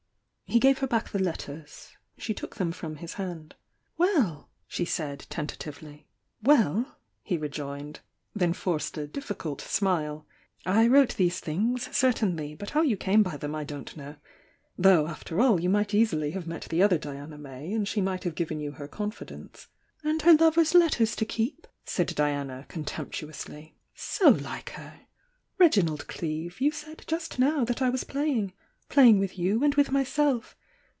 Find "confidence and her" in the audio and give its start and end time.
18.89-20.33